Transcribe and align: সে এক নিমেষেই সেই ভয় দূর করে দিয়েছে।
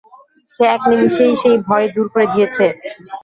সে 0.59 0.63
এক 0.75 0.81
নিমেষেই 0.89 1.33
সেই 1.41 1.57
ভয় 1.67 1.87
দূর 1.95 2.07
করে 2.13 2.25
দিয়েছে। 2.33 2.65